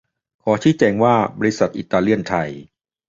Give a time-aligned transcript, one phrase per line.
[0.43, 2.49] ขอชี้แจงว่า บริษัทอิตาเลียนไทย